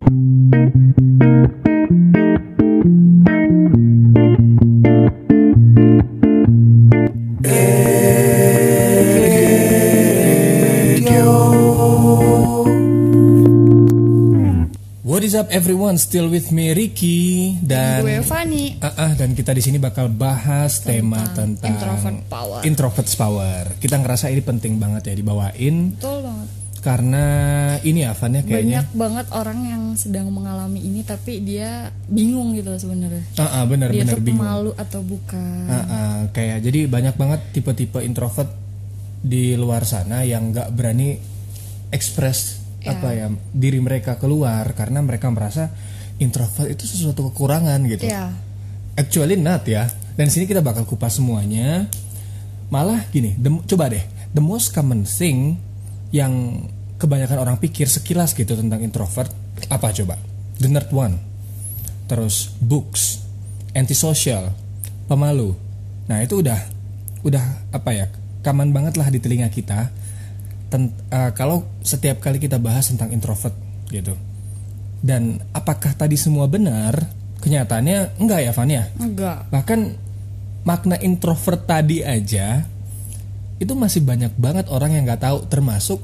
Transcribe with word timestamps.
What 0.00 0.08
is 15.28 15.36
up 15.36 15.52
everyone? 15.52 16.00
Still 16.00 16.32
with 16.32 16.48
me 16.48 16.72
Ricky 16.72 17.60
dan 17.60 18.00
gue 18.00 18.24
Fani 18.24 18.80
Ah, 18.80 18.96
ah, 18.96 19.12
dan 19.12 19.36
kita 19.36 19.52
di 19.52 19.60
sini 19.60 19.76
bakal 19.76 20.08
bahas 20.08 20.80
tema 20.80 21.20
tentang 21.36 21.76
introvert 21.76 22.18
power. 22.32 22.60
Introvert's 22.64 23.14
power. 23.20 23.76
Kita 23.76 24.00
ngerasa 24.00 24.32
ini 24.32 24.40
penting 24.40 24.80
banget 24.80 25.12
ya 25.12 25.14
dibawain 25.20 25.92
betul 25.92 26.29
karena 26.80 27.24
ini 27.78 28.02
ya 28.02 28.12
Van 28.12 28.32
ya 28.32 28.40
kayaknya. 28.40 28.80
banyak 28.82 28.88
banget 28.94 29.26
orang 29.30 29.58
yang 29.62 29.82
sedang 29.94 30.28
mengalami 30.28 30.80
ini 30.80 31.00
tapi 31.00 31.38
dia 31.38 31.88
bingung 32.06 32.52
gitu 32.52 32.72
sebenarnya 32.74 33.20
Ah, 33.36 33.60
ah, 33.60 33.64
benar 33.64 33.88
dia 33.88 34.02
benar 34.02 34.16
tuh 34.16 34.24
bingung. 34.24 34.42
malu 34.42 34.72
atau 34.74 35.00
bukan 35.00 35.64
Ah, 35.66 35.84
ah, 35.84 36.18
kayak 36.28 36.60
jadi 36.62 36.84
banyak 36.86 37.14
banget 37.14 37.40
tipe-tipe 37.52 38.00
introvert 38.00 38.48
di 39.20 39.52
luar 39.54 39.84
sana 39.84 40.20
yang 40.22 40.48
nggak 40.48 40.68
berani 40.70 41.20
ekspres 41.88 42.56
apa 42.80 43.12
ya 43.12 43.26
diri 43.50 43.76
mereka 43.76 44.16
keluar 44.16 44.72
karena 44.72 44.98
mereka 44.98 45.28
merasa 45.28 45.68
introvert 46.16 46.70
itu 46.70 46.84
sesuatu 46.86 47.28
kekurangan 47.28 47.80
gitu. 47.86 48.04
ya 48.04 48.32
Actually 48.92 49.34
not 49.34 49.64
ya. 49.64 49.88
Dan 50.12 50.26
di 50.26 50.32
sini 50.32 50.44
kita 50.44 50.60
bakal 50.60 50.84
kupas 50.84 51.14
semuanya. 51.14 51.88
Malah 52.68 53.08
gini, 53.08 53.32
the- 53.34 53.64
coba 53.66 53.88
deh, 53.88 54.02
the 54.30 54.40
most 54.40 54.70
common 54.70 55.02
thing 55.02 55.56
yang 56.10 56.66
kebanyakan 57.00 57.38
orang 57.40 57.56
pikir 57.56 57.88
sekilas 57.88 58.36
gitu 58.36 58.52
tentang 58.58 58.82
introvert 58.84 59.32
apa 59.72 59.94
coba? 59.94 60.20
The 60.60 60.68
nerd 60.68 60.90
one. 60.92 61.16
Terus 62.10 62.52
books, 62.58 63.22
antisocial, 63.72 64.52
pemalu. 65.06 65.54
Nah, 66.10 66.20
itu 66.20 66.42
udah 66.42 66.58
udah 67.22 67.44
apa 67.70 67.90
ya? 67.94 68.06
Kaman 68.42 68.74
banget 68.74 68.98
lah 68.98 69.08
di 69.08 69.22
telinga 69.22 69.48
kita. 69.48 69.88
Ten- 70.70 70.94
eh, 71.10 71.30
kalau 71.34 71.66
setiap 71.82 72.18
kali 72.18 72.42
kita 72.42 72.58
bahas 72.58 72.90
tentang 72.90 73.14
introvert 73.14 73.54
gitu. 73.88 74.14
Dan 75.00 75.40
apakah 75.56 75.96
tadi 75.96 76.18
semua 76.18 76.44
benar? 76.50 76.98
Kenyataannya 77.40 78.20
enggak 78.20 78.40
ya, 78.44 78.52
Van 78.52 78.68
ya? 78.68 78.84
enggak 79.00 79.48
Bahkan 79.48 79.80
makna 80.60 81.00
introvert 81.00 81.64
tadi 81.64 82.04
aja 82.04 82.68
itu 83.60 83.72
masih 83.76 84.00
banyak 84.00 84.32
banget 84.40 84.66
orang 84.72 84.96
yang 84.96 85.04
nggak 85.04 85.20
tahu 85.20 85.44
termasuk 85.46 86.00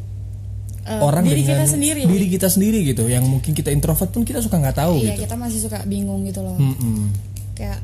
Eh, 0.87 1.03
orang 1.03 1.27
diri 1.27 1.43
dengan 1.43 1.67
kita 1.67 1.75
sendiri 1.75 2.01
diri 2.07 2.27
kita 2.31 2.47
sendiri 2.47 2.79
gitu 2.87 3.11
yang 3.11 3.27
mungkin 3.27 3.59
kita 3.59 3.75
introvert 3.75 4.07
pun 4.07 4.23
kita 4.23 4.39
suka 4.39 4.55
nggak 4.63 4.79
tahu 4.79 5.03
iya 5.03 5.19
gitu. 5.19 5.27
kita 5.27 5.35
masih 5.35 5.59
suka 5.67 5.83
bingung 5.83 6.23
gitu 6.31 6.47
loh 6.47 6.55
Mm-mm. 6.55 7.11
kayak 7.59 7.83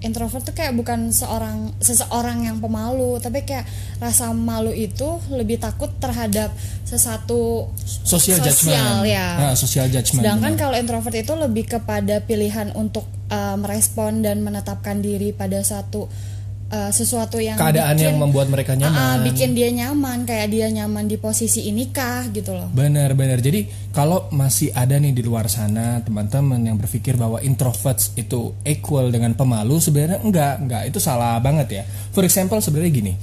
introvert 0.00 0.40
tuh 0.40 0.56
kayak 0.56 0.72
bukan 0.72 1.12
seorang 1.12 1.76
seseorang 1.76 2.48
yang 2.48 2.64
pemalu 2.64 3.20
tapi 3.20 3.44
kayak 3.44 3.68
rasa 4.00 4.32
malu 4.32 4.72
itu 4.72 5.20
lebih 5.28 5.60
takut 5.60 5.92
terhadap 6.00 6.48
sesuatu 6.88 7.68
Social 7.84 8.40
Sosial, 8.40 8.44
judgment. 8.46 9.02
ya. 9.10 9.26
Nah, 9.34 9.54
social 9.58 9.90
judgment. 9.90 10.22
Sedangkan 10.22 10.54
benar. 10.54 10.62
kalau 10.62 10.76
introvert 10.78 11.16
itu 11.18 11.32
lebih 11.34 11.64
kepada 11.66 12.22
pilihan 12.22 12.70
untuk 12.78 13.02
uh, 13.34 13.58
merespon 13.58 14.22
dan 14.22 14.46
menetapkan 14.46 15.02
diri 15.02 15.34
pada 15.34 15.58
satu 15.66 16.06
uh, 16.70 16.90
sesuatu 16.90 17.38
yang 17.38 17.58
keadaan 17.58 17.94
bikin, 17.96 18.06
yang 18.10 18.16
membuat 18.18 18.46
mereka 18.50 18.72
nyaman. 18.74 18.96
Ah, 18.96 19.14
ah, 19.14 19.16
bikin 19.22 19.54
dia 19.54 19.70
nyaman 19.70 20.26
kayak 20.26 20.48
dia 20.50 20.66
nyaman 20.70 21.06
di 21.06 21.16
posisi 21.18 21.66
ini 21.70 21.90
kah 21.90 22.26
gitu 22.30 22.54
loh. 22.54 22.68
Benar-benar. 22.72 23.38
Jadi 23.42 23.92
kalau 23.94 24.30
masih 24.34 24.74
ada 24.74 24.98
nih 24.98 25.14
di 25.14 25.22
luar 25.22 25.46
sana 25.46 26.02
teman-teman 26.02 26.58
yang 26.62 26.76
berpikir 26.78 27.14
bahwa 27.14 27.38
introverts 27.42 28.14
itu 28.18 28.54
equal 28.66 29.10
dengan 29.10 29.34
pemalu, 29.38 29.78
sebenarnya 29.78 30.18
enggak, 30.22 30.54
enggak. 30.62 30.82
Itu 30.90 30.98
salah 30.98 31.38
banget 31.38 31.68
ya. 31.70 31.82
For 32.14 32.26
example 32.26 32.58
sebenarnya 32.58 32.92
gini. 32.92 33.14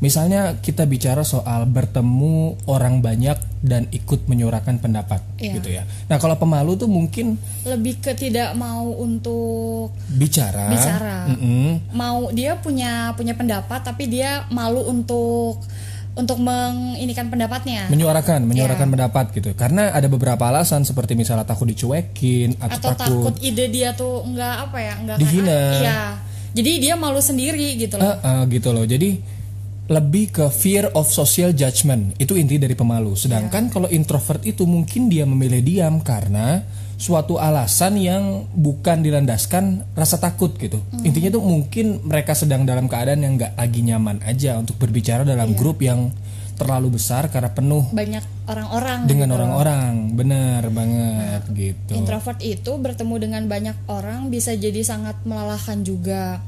Misalnya 0.00 0.56
kita 0.58 0.84
bicara 0.84 1.20
soal 1.20 1.68
bertemu 1.68 2.56
orang 2.64 2.98
banyak 2.98 3.36
dan 3.60 3.84
ikut 3.90 4.24
menyuarakan 4.24 4.80
pendapat 4.80 5.20
Iya. 5.36 5.52
gitu 5.54 5.68
ya. 5.70 5.84
Nah, 6.08 6.16
kalau 6.16 6.34
pemalu 6.34 6.72
tuh 6.74 6.88
mungkin 6.88 7.36
Lebih 7.62 8.00
ke 8.00 8.12
tidak 8.14 8.56
mau 8.56 8.88
untuk 8.90 9.92
bicara. 10.08 10.72
Bicara. 10.72 11.28
Mm-mm. 11.28 11.92
mau 11.92 12.32
dia 12.32 12.56
punya 12.56 13.12
punya 13.12 13.36
pendapat 13.36 13.80
tapi 13.82 14.08
dia 14.08 14.48
malu 14.48 14.80
untuk 14.82 15.60
untuk 16.10 16.42
menginikan 16.42 17.28
pendapatnya 17.28 17.86
menyuarakan, 17.86 18.42
menyuarakan 18.42 18.88
Iya. 18.88 18.94
pendapat 18.96 19.24
gitu. 19.30 19.50
Karena 19.52 19.92
ada 19.92 20.08
beberapa 20.08 20.42
alasan 20.42 20.82
seperti 20.82 21.12
misalnya 21.12 21.44
takut 21.44 21.68
dicuekin 21.68 22.56
atau, 22.56 22.90
atau 22.90 22.92
takut 22.96 23.34
ide 23.38 23.68
dia 23.68 23.92
tuh 23.92 24.24
enggak 24.24 24.64
apa 24.64 24.78
ya 24.80 24.94
enggak 24.96 25.16
Dihina. 25.20 25.60
iya 25.76 26.00
jadi 26.50 26.70
dia 26.82 26.94
malu 26.96 27.20
sendiri 27.20 27.78
gitu 27.78 27.94
loh 27.94 28.16
Ah, 28.18 28.42
ah, 28.42 28.42
gitu 28.48 28.74
loh. 28.74 28.82
Jadi 28.82 29.22
lebih 29.90 30.30
ke 30.30 30.46
fear 30.54 30.86
of 30.94 31.10
social 31.10 31.50
judgment. 31.50 32.14
Itu 32.22 32.38
inti 32.38 32.62
dari 32.62 32.78
pemalu. 32.78 33.18
Sedangkan 33.18 33.66
Iya. 33.66 33.72
kalau 33.74 33.88
introvert 33.90 34.38
itu 34.46 34.62
mungkin 34.62 35.10
dia 35.10 35.26
memilih 35.26 35.58
diam 35.66 35.98
karena 35.98 36.62
suatu 36.94 37.42
alasan 37.42 37.98
yang 37.98 38.46
bukan 38.54 39.02
dilandaskan 39.02 39.82
rasa 39.98 40.22
takut 40.22 40.54
gitu. 40.60 40.78
Hmm. 40.78 41.02
Intinya 41.02 41.34
tuh 41.34 41.42
mungkin 41.42 42.06
mereka 42.06 42.38
sedang 42.38 42.62
dalam 42.62 42.86
keadaan 42.86 43.26
yang 43.26 43.34
nggak 43.34 43.58
lagi 43.58 43.80
nyaman 43.82 44.22
aja 44.22 44.62
untuk 44.62 44.78
berbicara 44.78 45.26
dalam 45.26 45.58
grup 45.58 45.82
yang 45.82 46.14
terlalu 46.60 47.00
besar 47.00 47.32
karena 47.32 47.48
penuh 47.56 47.88
banyak 47.88 48.20
orang-orang 48.44 49.08
dengan 49.08 49.32
gitu 49.32 49.36
orang-orang. 49.40 49.92
Bener 50.12 50.62
banget 50.68 51.42
gitu. 51.56 51.92
introvert 51.96 52.36
itu 52.44 52.72
bertemu 52.76 53.14
dengan 53.16 53.42
banyak 53.48 53.76
orang 53.88 54.28
bisa 54.28 54.52
jadi 54.52 54.84
sangat 54.84 55.24
melelahkan 55.24 55.80
juga 55.80 56.44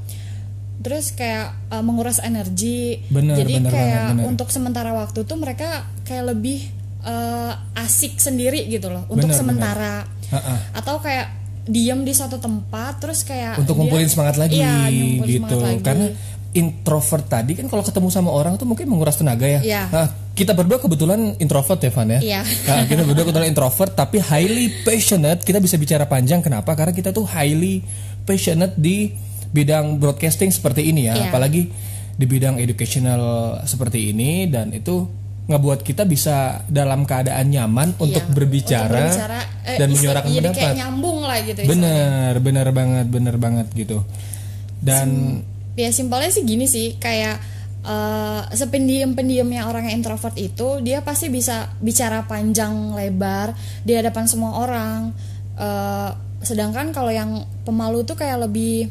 terus 0.82 1.10
kayak 1.10 1.54
uh, 1.68 1.80
menguras 1.80 2.18
energi 2.18 3.00
Bener, 3.06 3.34
jadi 3.34 3.54
bener 3.56 3.70
kayak 3.70 3.94
banget, 3.96 4.12
bener. 4.12 4.24
untuk 4.28 4.48
sementara 4.48 4.90
waktu 4.92 5.22
tuh 5.22 5.36
mereka 5.36 5.68
kayak 6.02 6.24
lebih 6.28 6.66
uh, 7.00 7.52
asik 7.76 8.18
sendiri 8.18 8.66
gitu 8.66 8.86
loh 8.86 9.06
untuk 9.06 9.26
Bener, 9.26 9.38
sementara 9.38 9.94
Ah, 10.28 10.36
ah. 10.36 10.58
atau 10.74 10.96
kayak 10.98 11.28
diem 11.62 12.02
di 12.02 12.10
suatu 12.10 12.36
tempat 12.36 12.98
terus 12.98 13.22
kayak 13.22 13.56
untuk 13.56 13.72
dia- 13.72 13.80
ngumpulin 13.80 14.08
semangat 14.08 14.36
lagi 14.36 14.58
Iya, 14.58 14.90
gitu 15.22 15.44
semangat 15.46 15.62
lagi. 15.62 15.82
karena 15.82 16.06
introvert 16.52 17.24
tadi 17.26 17.52
kan 17.54 17.64
kalau 17.66 17.80
ketemu 17.80 18.08
sama 18.08 18.28
orang 18.28 18.54
tuh 18.54 18.64
mungkin 18.64 18.84
menguras 18.86 19.14
tenaga 19.14 19.46
ya 19.46 19.60
Iya. 19.60 19.82
nah 19.88 20.06
kita 20.30 20.52
berdua 20.52 20.76
kebetulan 20.78 21.36
introvert 21.36 21.78
ya 21.78 21.90
Van 21.90 22.08
ya 22.08 22.20
Iya. 22.20 22.40
Nah, 22.42 22.82
kita 22.84 23.02
berdua 23.02 23.24
kebetulan 23.24 23.48
introvert 23.48 23.92
tapi 23.92 24.16
highly 24.18 24.66
passionate 24.82 25.40
kita 25.40 25.58
bisa 25.58 25.76
bicara 25.76 26.04
panjang 26.04 26.40
kenapa 26.40 26.72
karena 26.72 26.90
kita 26.90 27.08
tuh 27.10 27.24
highly 27.24 27.80
passionate 28.22 28.72
di 28.74 29.12
bidang 29.52 30.00
broadcasting 30.00 30.48
seperti 30.48 30.88
ini 30.88 31.08
ya 31.08 31.14
Iya. 31.16 31.24
apalagi 31.28 31.68
di 32.12 32.24
bidang 32.28 32.60
educational 32.60 33.22
seperti 33.64 34.12
ini 34.12 34.48
dan 34.48 34.72
itu 34.72 35.08
ngebuat 35.48 35.82
kita 35.82 36.06
bisa 36.06 36.62
dalam 36.70 37.02
keadaan 37.02 37.50
nyaman 37.50 37.98
untuk 37.98 38.22
Iya, 38.22 38.32
berbicara, 38.32 38.86
untuk 38.88 39.10
berbicara, 39.10 39.40
eh, 39.66 39.78
dan 39.80 39.88
menyuarakan 39.90 40.30
pendapat 40.30 40.54
kayak 40.56 40.76
nyambung 40.78 41.18
lah 41.26 41.38
gitu 41.42 41.58
istilahnya. 41.66 41.72
Bener, 41.74 42.32
bener 42.38 42.68
banget, 42.70 43.06
bener 43.10 43.36
banget 43.42 43.66
gitu. 43.74 43.98
Dan 44.78 45.08
ya 45.74 45.90
simpelnya 45.90 46.30
sih 46.30 46.44
gini 46.46 46.66
sih 46.70 46.94
kayak 46.96 47.36
eh 47.82 48.42
sependiam-pendiamnya 48.54 49.66
orang 49.66 49.90
yang 49.90 49.98
introvert 49.98 50.38
itu 50.38 50.78
dia 50.78 51.02
pasti 51.02 51.26
bisa 51.26 51.74
bicara 51.82 52.22
panjang 52.30 52.94
lebar 52.94 53.58
di 53.82 53.98
hadapan 53.98 54.24
semua 54.30 54.62
orang 54.62 55.10
Eh, 55.52 56.10
sedangkan 56.42 56.90
kalau 56.96 57.12
yang 57.12 57.44
pemalu 57.62 58.08
tuh 58.08 58.16
kayak 58.16 58.48
lebih 58.48 58.88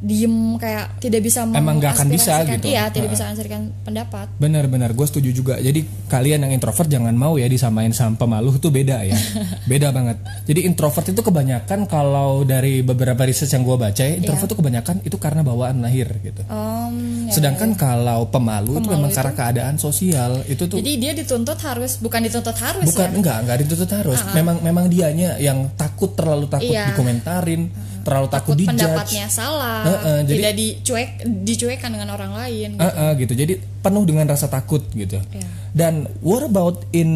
diem 0.00 0.32
kayak 0.56 0.96
tidak 0.96 1.20
bisa 1.20 1.44
Emang 1.44 1.76
nggak 1.76 1.92
akan 1.94 2.08
bisa 2.08 2.40
gitu. 2.46 2.66
iya 2.66 2.88
tidak 2.88 3.08
Ha. 3.08 3.12
bisa 3.12 3.22
mengaspirasikan 3.26 3.62
pendapat 3.82 4.26
bener-bener 4.34 4.90
gue 4.90 5.04
setuju 5.04 5.30
juga. 5.30 5.54
Jadi 5.56 5.80
kalian 6.06 6.40
yang 6.42 6.52
introvert 6.52 6.86
jangan 6.86 7.12
mau 7.12 7.36
ya 7.36 7.44
disamain 7.46 7.90
sama 7.90 8.16
pemalu 8.16 8.56
itu 8.56 8.68
beda 8.68 8.96
ya, 9.02 9.12
beda 9.70 9.88
banget. 9.90 10.16
Jadi 10.44 10.60
introvert 10.62 11.04
itu 11.06 11.20
kebanyakan 11.20 11.84
kalau 11.84 12.42
dari 12.42 12.80
beberapa 12.80 13.20
research 13.20 13.52
yang 13.52 13.62
gue 13.62 13.76
baca 13.76 14.00
ya, 14.00 14.16
introvert 14.16 14.46
itu 14.46 14.56
kebanyakan 14.56 14.96
itu 15.02 15.16
karena 15.16 15.40
bawaan 15.42 15.78
lahir 15.78 16.08
gitu. 16.18 16.42
Om, 16.44 17.28
ya, 17.28 17.32
Sedangkan 17.32 17.74
kalau 17.74 18.26
pemalu, 18.26 18.74
itu 18.74 18.80
Pemalu 18.82 18.94
memang 18.96 19.10
itu- 19.10 19.18
karena 19.18 19.32
keadaan 19.34 19.74
sosial 19.76 20.32
itu 20.44 20.64
tuh 20.64 20.76
jadi 20.76 20.92
dia 20.96 21.12
dituntut 21.14 21.60
harus 21.60 21.98
bukan 21.98 22.20
dituntut 22.22 22.56
harus 22.56 22.84
bukan 22.86 23.04
ya 23.06 23.14
enggak 23.14 23.36
enggak 23.38 23.56
dituntut 23.62 23.90
harus. 23.92 24.18
Memang 24.32 24.56
memang 24.60 24.84
dianya 24.86 25.36
yang 25.36 25.68
takut 25.74 26.12
terlalu 26.12 26.46
takut 26.46 26.70
Iya. 26.70 26.88
dikomentarin, 26.90 27.68
terlalu 28.02 28.28
takut, 28.28 28.32
takut 28.32 28.56
dijudge. 28.58 28.70
pendapatnya 28.72 29.26
salah 29.26 29.80
Heeh, 29.82 30.18
jadi- 30.24 30.34
tidak 30.36 30.54
dicuek 30.54 31.10
dicuekkan 31.44 31.90
dengan 31.90 32.08
orang 32.10 32.32
lain 32.32 32.68
gitu. 32.74 32.82
Ah, 32.82 32.92
ah, 32.92 33.12
gitu. 33.14 33.32
Jadi 33.32 33.52
penuh 33.80 34.04
dengan 34.04 34.26
rasa 34.26 34.46
takut 34.46 34.82
gitu. 34.90 35.18
Iya. 35.30 35.48
Dan 35.70 35.94
what 36.20 36.42
about 36.42 36.84
in 36.90 37.10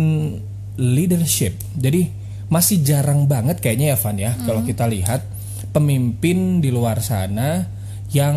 leadership? 0.75 1.55
Jadi 1.75 2.11
masih 2.47 2.81
jarang 2.81 3.25
banget 3.25 3.59
kayaknya 3.59 3.93
ya 3.93 3.99
Van 3.99 4.17
ya 4.17 4.33
kalau 4.45 4.63
kita 4.63 4.85
lihat 4.85 5.25
pemimpin 5.71 6.61
di 6.61 6.71
luar 6.71 7.01
sana 7.01 7.67
yang 8.11 8.37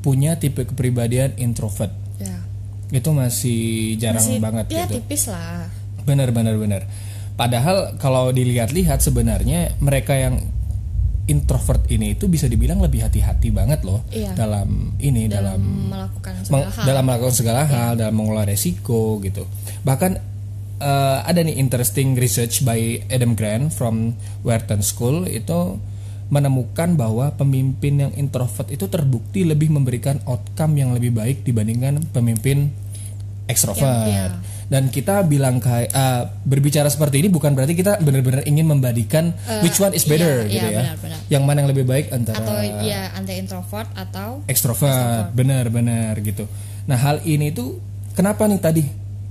punya 0.00 0.36
tipe 0.36 0.66
kepribadian 0.66 1.38
introvert. 1.38 1.92
Ya. 2.18 2.42
Itu 2.90 3.14
masih 3.14 3.94
jarang 3.96 4.20
Masih- 4.22 4.42
banget 4.42 4.66
ya 4.68 4.84
gitu. 4.84 5.00
tipis 5.00 5.30
lah 5.30 5.70
Benar 6.04 6.34
benar 6.34 6.58
benar. 6.58 6.84
Padahal 7.34 7.96
kalau 7.96 8.30
dilihat-lihat 8.30 9.00
sebenarnya 9.00 9.74
mereka 9.80 10.14
yang 10.14 10.38
introvert 11.24 11.88
ini 11.88 12.12
itu 12.12 12.26
bisa 12.26 12.44
dibilang 12.44 12.78
lebih 12.78 13.00
hati-hati 13.00 13.48
banget 13.48 13.80
loh 13.80 14.04
Iya. 14.08 14.32
dalam 14.34 14.92
ini 14.98 15.24
dalam, 15.24 15.88
melakukan 15.88 16.32
meng- 16.44 16.44
segala 16.44 16.68
hal. 16.70 16.84
dalam 16.84 17.02
melakukan 17.02 17.34
segala 17.34 17.62
hal 17.64 17.90
dalam 17.94 18.14
mengelola 18.14 18.44
resiko 18.44 19.00
gitu. 19.20 19.48
Bahkan 19.82 20.12
eh, 20.76 21.18
ada 21.22 21.40
nih 21.40 21.56
interesting 21.56 22.12
research 22.14 22.60
by 22.60 22.76
Adam 23.08 23.32
Grant 23.32 23.70
from 23.70 24.12
Wharton 24.42 24.80
School 24.80 25.24
itu 25.24 25.80
menemukan 26.26 26.92
bahwa 26.94 27.30
pemimpin 27.30 28.00
yang 28.00 28.12
introvert 28.14 28.68
itu 28.68 28.84
terbukti 28.86 29.44
lebih 29.44 29.70
memberikan 29.70 30.18
outcome 30.24 30.74
yang 30.74 30.90
lebih 30.90 31.12
baik 31.12 31.40
dibandingkan 31.42 32.04
pemimpin 32.10 32.72
ekstrovert. 33.44 33.80
Yang- 33.80 34.08
iya. 34.08 34.26
Dan 34.66 34.88
kita 34.88 35.22
bilang 35.28 35.60
kayak 35.60 35.92
eh, 35.92 36.22
berbicara 36.44 36.88
seperti 36.88 37.20
ini 37.24 37.28
bukan 37.28 37.52
berarti 37.52 37.76
kita 37.76 38.00
benar-benar 38.00 38.48
ingin 38.48 38.64
membandingkan 38.64 39.36
which 39.60 39.76
one 39.78 39.92
is 39.92 40.08
better 40.08 40.48
iya, 40.48 40.52
gitu 40.52 40.66
iya, 40.66 40.72
ya. 40.72 40.80
benar-benar. 40.82 41.18
Yang 41.28 41.42
mana 41.44 41.56
yang 41.64 41.70
lebih 41.70 41.84
baik 41.84 42.06
antara 42.12 42.36
atau 42.40 42.56
ya 42.84 43.02
anti 43.12 43.34
introvert 43.36 43.88
atau 43.92 44.28
ekstrovert, 44.48 45.32
benar-benar 45.36 46.16
gitu. 46.24 46.48
Nah 46.88 46.96
hal 46.96 47.20
ini 47.28 47.52
tuh 47.52 47.80
kenapa 48.16 48.48
nih 48.48 48.60
tadi 48.60 48.82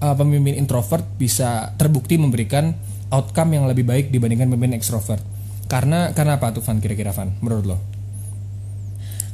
uh, 0.01 0.15
pemimpin 0.17 0.57
introvert 0.57 1.05
bisa 1.17 1.73
terbukti 1.77 2.17
memberikan 2.21 2.73
outcome 3.09 3.57
yang 3.57 3.65
lebih 3.65 3.85
baik 3.85 4.13
dibandingkan 4.13 4.49
pemimpin 4.53 4.77
ekstrovert? 4.77 5.21
Karena 5.65 6.13
karena 6.13 6.37
apa 6.37 6.53
tuh 6.53 6.61
Van 6.61 6.77
kira-kira 6.77 7.09
Van 7.09 7.33
menurut 7.41 7.65
lo? 7.65 7.77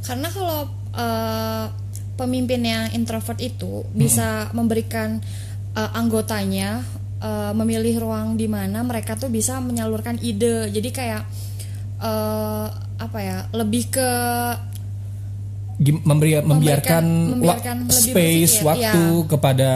karena 0.09 0.27
kalau 0.33 0.65
eh, 0.97 1.65
pemimpin 2.17 2.61
yang 2.65 2.85
introvert 2.97 3.37
itu 3.37 3.85
bisa 3.93 4.49
memberikan 4.57 5.21
eh, 5.79 5.89
anggotanya 5.95 6.83
eh, 7.23 7.51
memilih 7.55 8.03
ruang 8.03 8.35
di 8.35 8.51
mana 8.51 8.83
mereka 8.83 9.15
tuh 9.15 9.31
bisa 9.31 9.63
menyalurkan 9.63 10.19
ide. 10.19 10.67
Jadi 10.67 10.89
kayak 10.91 11.23
eh, 12.03 12.67
apa 12.99 13.19
ya 13.23 13.47
lebih 13.55 13.87
ke 13.87 14.09
memberi, 15.79 16.35
membiarkan, 16.43 17.05
membiarkan 17.39 17.77
lebih 17.87 18.11
space 18.11 18.59
berpikir, 18.59 18.67
waktu 18.67 19.05
kepada 19.31 19.71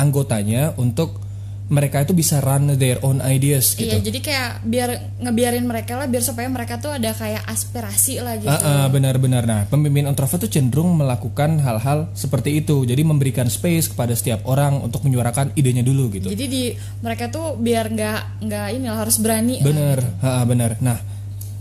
anggotanya 0.00 0.72
untuk 0.80 1.20
mereka 1.70 2.02
itu 2.02 2.12
bisa 2.12 2.42
run 2.42 2.74
their 2.76 2.98
own 3.06 3.22
ideas 3.22 3.78
gitu. 3.78 3.88
Iya, 3.88 4.02
jadi 4.02 4.18
kayak 4.18 4.50
biar 4.66 4.90
ngebiarin 5.22 5.64
mereka 5.64 5.96
lah, 5.96 6.10
biar 6.10 6.24
supaya 6.24 6.50
mereka 6.50 6.82
tuh 6.82 6.96
ada 6.98 7.14
kayak 7.14 7.46
aspirasi 7.46 8.18
lah 8.20 8.34
gitu. 8.36 8.50
Ah, 8.50 8.84
ah, 8.84 8.86
benar-benar. 8.90 9.46
Nah, 9.46 9.62
pemimpin 9.70 10.04
introvert 10.04 10.44
tuh 10.44 10.50
cenderung 10.52 10.92
melakukan 10.98 11.62
hal-hal 11.62 12.10
seperti 12.12 12.60
itu. 12.60 12.82
Jadi 12.84 13.02
memberikan 13.06 13.46
space 13.46 13.94
kepada 13.94 14.12
setiap 14.12 14.44
orang 14.50 14.82
untuk 14.82 15.06
menyuarakan 15.06 15.56
idenya 15.56 15.86
dulu 15.86 16.12
gitu. 16.12 16.28
Jadi 16.28 16.44
di 16.50 16.64
mereka 17.00 17.30
tuh 17.32 17.56
biar 17.56 17.88
nggak 17.88 18.20
nggak 18.44 18.66
ini 18.76 18.86
lah, 18.90 18.98
harus 19.00 19.16
berani. 19.22 19.62
lah. 19.62 19.66
Bener, 19.70 19.98
ha, 20.20 20.42
bener. 20.44 20.70
Nah, 20.82 20.98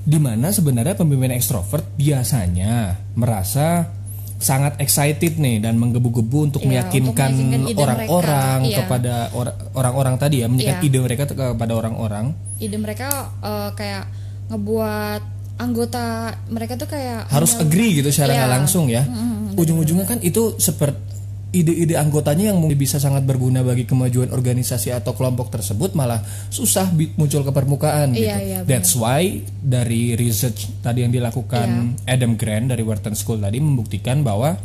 di 0.01 0.18
mana 0.18 0.50
sebenarnya 0.50 0.97
pemimpin 0.97 1.31
ekstrovert 1.31 1.94
biasanya 1.94 2.97
merasa 3.13 4.00
sangat 4.42 4.74
excited 4.82 5.38
nih 5.38 5.62
dan 5.62 5.78
menggebu-gebu 5.78 6.52
untuk 6.52 6.62
untuk 6.66 6.66
meyakinkan 6.66 7.30
orang-orang 7.78 8.60
iya. 8.66 8.78
kepada 8.84 9.16
or- 9.38 9.56
orang-orang 9.78 10.18
tadi 10.18 10.42
ya, 10.42 10.50
meyakinkan 10.50 10.82
Iya. 10.82 10.90
ide 10.90 11.00
mereka 11.00 11.24
kepada 11.30 11.74
orang-orang. 11.78 12.34
Ide 12.58 12.78
mereka 12.82 13.30
eh, 13.40 13.70
kayak 13.78 14.04
ngebuat 14.50 15.22
anggota 15.62 16.34
mereka 16.50 16.74
tuh 16.74 16.90
kayak 16.90 17.30
Harus 17.30 17.54
agree 17.62 18.02
gitu 18.02 18.10
secara 18.10 18.34
nggak 18.34 18.52
langsung 18.58 18.90
ya. 18.90 19.06
Ujung-ujungnya 19.54 20.10
kan 20.10 20.18
itu 20.26 20.58
seperti 20.58 21.11
ide-ide 21.51 22.00
anggotanya 22.00 22.50
yang 22.50 22.57
mungkin 22.57 22.75
bisa 22.75 22.95
sangat 22.95 23.21
berguna 23.21 23.59
bagi 23.59 23.83
kemajuan 23.83 24.31
organisasi 24.31 24.89
atau 24.89 25.12
kelompok 25.12 25.51
tersebut 25.51 25.92
malah 25.92 26.19
susah 26.48 26.88
muncul 27.13 27.44
ke 27.44 27.51
permukaan 27.51 28.15
gitu. 28.15 28.24
Iya, 28.24 28.38
iya, 28.39 28.57
benar. 28.63 28.69
That's 28.71 28.95
why 28.95 29.21
dari 29.59 30.15
research 30.15 30.80
tadi 30.80 31.03
yang 31.03 31.12
dilakukan 31.12 31.68
Iya. 32.01 32.15
Adam 32.15 32.36
Grant 32.36 32.71
dari 32.71 32.81
Wharton 32.81 33.13
School 33.13 33.38
tadi 33.38 33.59
membuktikan 33.59 34.24
bahwa 34.24 34.56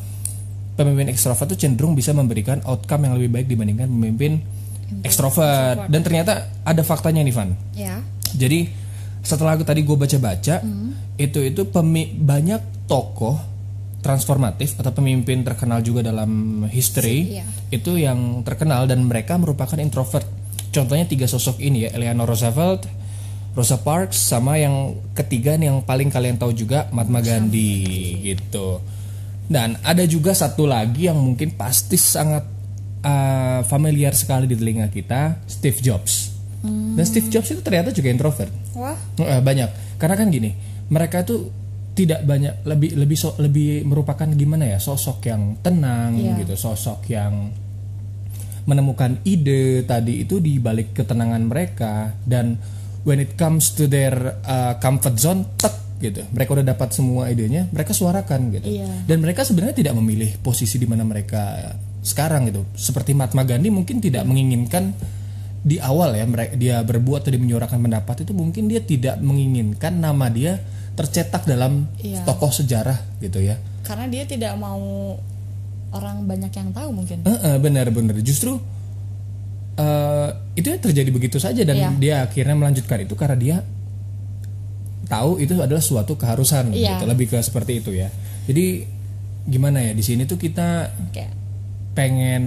pemimpin 0.75 1.09
ekstrovert 1.09 1.51
itu 1.51 1.67
cenderung 1.67 1.93
bisa 1.93 2.13
memberikan 2.13 2.63
outcome 2.63 3.05
yang 3.05 3.19
lebih 3.19 3.31
baik 3.33 3.47
dibandingkan 3.49 3.89
pemimpin 3.89 4.33
ekstrovert. 5.03 5.89
Dan 5.89 6.01
ternyata 6.01 6.33
ada 6.63 6.83
faktanya 6.83 7.19
nih 7.21 7.35
Van. 7.35 7.51
Ya. 7.75 7.99
Jadi 8.31 8.71
setelah 9.21 9.59
aku 9.59 9.67
tadi 9.67 9.83
gue 9.83 9.97
baca-baca 9.97 10.63
Hmm. 10.63 10.95
itu 11.19 11.43
itu 11.43 11.67
pemi- 11.67 12.15
banyak 12.15 12.87
tokoh 12.87 13.35
transformatif 14.07 14.79
atau 14.79 14.95
pemimpin 14.95 15.43
terkenal 15.43 15.83
juga 15.83 16.07
dalam 16.07 16.63
history 16.71 17.43
Iya. 17.43 17.45
itu 17.75 17.99
yang 17.99 18.47
terkenal 18.47 18.87
dan 18.87 19.03
mereka 19.03 19.35
merupakan 19.35 19.75
introvert. 19.83 20.23
Contohnya 20.71 21.11
tiga 21.11 21.27
sosok 21.27 21.59
ini 21.59 21.91
ya 21.91 21.99
Eleanor 21.99 22.31
Roosevelt, 22.31 22.87
Rosa 23.59 23.83
Parks 23.83 24.15
sama 24.23 24.63
yang 24.63 24.95
ketiga 25.17 25.59
nih 25.59 25.75
yang 25.75 25.83
paling 25.83 26.07
kalian 26.07 26.39
tahu 26.39 26.55
juga 26.55 26.87
Mahatma 26.95 27.19
Gandhi 27.19 27.83
gitu. 28.23 28.79
Dan 29.51 29.75
ada 29.83 30.07
juga 30.07 30.31
satu 30.37 30.71
lagi 30.71 31.11
yang 31.11 31.19
mungkin 31.19 31.55
pasti 31.59 31.99
sangat 31.99 32.47
uh, 33.03 33.61
familiar 33.67 34.13
sekali 34.15 34.47
di 34.47 34.55
telinga 34.55 34.87
kita, 34.93 35.43
Steve 35.51 35.83
Jobs. 35.83 36.35
Dan 36.67 37.07
Steve 37.07 37.31
Jobs 37.31 37.47
itu 37.55 37.63
ternyata 37.63 37.95
juga 37.95 38.11
introvert. 38.11 38.51
Wah. 38.75 38.99
Eh, 39.23 39.39
banyak. 39.39 40.03
Karena 40.03 40.19
kan 40.19 40.27
gini, 40.35 40.51
mereka 40.91 41.23
itu 41.23 41.47
tidak 41.97 42.21
banyak 42.23 42.61
lebih 42.63 42.93
lebih 42.95 43.17
so- 43.17 43.35
lebih 43.41 43.83
merupakan 43.83 44.29
gimana 44.29 44.69
ya 44.69 44.79
sosok 44.79 45.25
yang 45.25 45.57
tenang 45.59 46.13
Iya. 46.15 46.45
gitu, 46.45 46.55
sosok 46.55 47.01
yang 47.09 47.49
menemukan 48.67 49.23
ide 49.23 49.83
tadi 49.83 50.21
itu 50.21 50.37
di 50.37 50.59
balik 50.59 50.91
ketenangan 50.93 51.43
mereka 51.47 51.93
dan 52.21 52.59
when 53.07 53.17
it 53.17 53.33
comes 53.35 53.71
to 53.73 53.87
their 53.87 54.13
uh, 54.43 54.75
comfort 54.77 55.17
zone 55.17 55.47
tek 55.55 55.73
gitu 55.97 56.27
mereka 56.29 56.53
udah 56.53 56.67
dapat 56.67 56.93
semua 56.93 57.31
idenya 57.31 57.71
mereka 57.71 57.95
suarakan 57.95 58.53
gitu 58.53 58.69
Iya. 58.69 59.07
dan 59.07 59.23
mereka 59.23 59.47
sebenarnya 59.47 59.81
tidak 59.81 59.95
memilih 59.97 60.37
posisi 60.43 60.77
di 60.77 60.85
mana 60.85 61.07
mereka 61.07 61.73
sekarang 62.03 62.51
gitu 62.51 62.67
seperti 62.75 63.15
Mahatma 63.15 63.43
Gandhi 63.43 63.71
mungkin 63.71 64.03
tidak 64.03 64.27
menginginkan 64.27 64.93
di 65.63 65.81
awal 65.81 66.15
ya 66.15 66.23
mereka 66.23 66.55
dia 66.55 66.83
berbuat 66.83 67.25
atau 67.25 67.35
menyuarakan 67.35 67.79
pendapat 67.81 68.23
itu 68.23 68.31
mungkin 68.31 68.69
dia 68.69 68.79
tidak 68.79 69.19
menginginkan 69.19 69.97
nama 69.97 70.27
dia 70.29 70.59
tercetak 70.97 71.45
dalam 71.45 71.87
Iya. 72.01 72.25
tokoh 72.25 72.51
sejarah 72.51 72.97
gitu 73.21 73.39
ya 73.39 73.61
Karena 73.85 74.09
dia 74.09 74.25
tidak 74.25 74.57
mau 74.57 75.15
orang 75.93 76.27
banyak 76.27 76.51
yang 76.51 76.75
tahu 76.75 76.91
mungkin. 76.91 77.23
Heeh, 77.23 77.57
benar-benar 77.57 78.19
justru 78.21 78.59
eh, 79.77 80.29
itu 80.57 80.67
yang 80.67 80.81
terjadi 80.81 81.11
begitu 81.13 81.37
saja 81.37 81.61
dan 81.63 81.77
Iya. 81.77 81.91
dia 81.97 82.15
akhirnya 82.25 82.57
melanjutkan 82.57 83.05
itu 83.05 83.13
karena 83.13 83.37
dia 83.37 83.57
tahu 85.07 85.39
itu 85.39 85.55
adalah 85.55 85.79
suatu 85.79 86.17
keharusan 86.17 86.73
Iya. 86.73 86.99
gitu 86.99 87.05
lebih 87.07 87.29
ke 87.29 87.39
seperti 87.39 87.79
itu 87.79 87.93
ya 87.93 88.09
jadi 88.49 88.89
gimana 89.47 89.79
ya 89.79 89.93
di 89.95 90.03
sini 90.03 90.27
tuh 90.27 90.35
kita 90.35 90.91
Kayak 91.15 91.31
pengen 91.95 92.45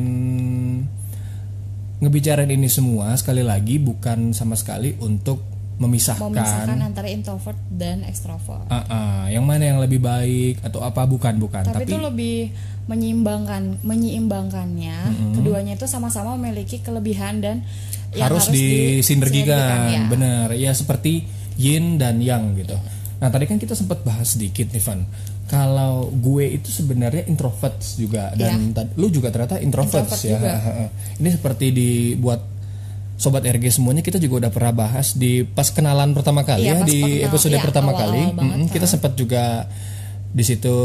ngebicarain 2.00 2.50
ini 2.50 2.68
semua 2.68 3.12
sekali 3.16 3.44
lagi 3.44 3.80
bukan 3.80 4.32
sama 4.32 4.56
sekali 4.56 4.96
untuk 5.00 5.44
memisahkan, 5.80 6.28
memisahkan 6.28 6.78
antara 6.84 7.08
introvert 7.08 7.56
dan 7.72 8.04
ekstrovert. 8.04 8.68
Ah, 8.68 8.84
ah, 8.92 9.22
yang 9.32 9.48
mana 9.48 9.64
yang 9.72 9.80
lebih 9.80 10.04
baik 10.04 10.60
atau 10.60 10.84
apa? 10.84 11.08
Bukan 11.08 11.40
bukan. 11.40 11.64
Tapi, 11.64 11.88
tapi, 11.88 11.90
itu 11.90 11.98
lebih 11.98 12.38
menyeimbangkan 12.92 13.80
menyeimbangkannya. 13.82 14.98
Keduanya 15.40 15.80
itu 15.80 15.88
sama-sama 15.88 16.36
memiliki 16.36 16.84
kelebihan 16.84 17.40
dan 17.40 17.64
yang 18.12 18.28
harus, 18.28 18.52
disinergikan, 18.52 19.00
disinergikan 19.00 19.80
ya. 19.88 20.04
bener 20.10 20.48
ya 20.58 20.72
seperti 20.76 21.24
yin 21.56 21.96
dan 21.96 22.20
yang 22.20 22.58
gitu. 22.60 22.76
Nah 23.20 23.30
tadi 23.32 23.46
kan 23.48 23.56
kita 23.62 23.78
sempat 23.78 24.04
bahas 24.04 24.36
sedikit 24.36 24.68
nih 24.74 24.84
Van 24.84 25.02
kalau 25.50 26.14
gue 26.14 26.62
itu 26.62 26.70
sebenarnya 26.70 27.26
introvert 27.26 27.82
juga 27.98 28.30
dan 28.38 28.70
tad- 28.70 28.94
lu 29.02 29.10
juga 29.10 29.34
ternyata 29.34 29.58
introvert, 29.58 30.06
Iya. 30.22 30.22
Ya. 30.22 30.38
juga. 30.38 30.54
Ini 31.18 31.30
seperti 31.34 31.66
dibuat 31.74 32.42
sobat 33.20 33.44
RG 33.44 33.70
semuanya 33.74 34.00
kita 34.00 34.16
juga 34.16 34.40
udah 34.40 34.52
pernah 34.52 34.72
bahas 34.74 35.12
di 35.14 35.44
pas 35.44 35.68
kenalan 35.68 36.12
pertama 36.12 36.42
kali 36.42 36.64
ya 36.64 36.72
Iya, 36.72 36.76
pas 36.78 36.88
di 36.88 37.00
perkenal- 37.00 37.26
episode 37.28 37.52
iya, 37.52 37.62
pertama 37.62 37.92
awal-awal 37.92 38.08
kali. 38.08 38.22
banget, 38.32 38.56
Mm-mm, 38.58 38.72
kita 38.72 38.88
sempat 38.88 39.12
juga 39.14 39.44
di 40.30 40.42
situ 40.42 40.76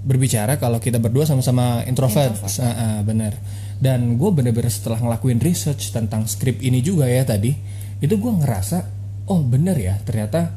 berbicara 0.00 0.56
kalau 0.56 0.76
kita 0.76 0.98
berdua 0.98 1.24
sama-sama 1.24 1.82
introvert, 1.82 2.36
Ah, 2.58 2.62
ah, 2.62 2.98
benar 3.00 3.32
dan 3.76 4.14
gue 4.14 4.30
bener-bener 4.30 4.68
setelah 4.68 4.98
ngelakuin 4.98 5.38
research 5.38 5.88
tentang 5.88 6.26
skrip 6.26 6.58
ini 6.58 6.78
juga 6.80 7.06
ya 7.06 7.22
tadi 7.22 7.54
itu 7.96 8.10
gue 8.12 8.32
ngerasa 8.34 8.78
oh 9.26 9.40
bener 9.40 9.74
ya 9.74 9.94
ternyata 9.98 10.50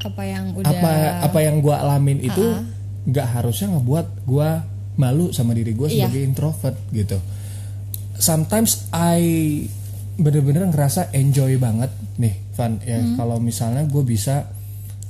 apa 0.00 0.22
yang 0.24 0.50
udah 0.52 0.66
apa 0.66 0.90
apa 1.22 1.38
yang 1.40 1.60
gue 1.60 1.70
alamin 1.70 2.18
itu 2.20 2.42
nggak 3.04 3.26
harusnya 3.32 3.70
ngebuat 3.70 4.06
gue 4.24 4.48
malu 4.94 5.30
sama 5.30 5.52
diri 5.52 5.72
gue 5.72 5.86
Iya. 5.86 6.08
sebagai 6.08 6.22
introvert 6.24 6.76
gitu 6.90 7.18
sometimes 8.14 8.88
I 8.90 9.20
bener-bener 10.14 10.66
ngerasa 10.66 11.10
enjoy 11.10 11.56
banget 11.56 11.88
nih 12.14 12.36
Van 12.52 12.76
ya 12.80 12.98
Hmm. 12.98 13.16
kalau 13.16 13.36
misalnya 13.38 13.82
gue 13.82 14.02
bisa 14.02 14.44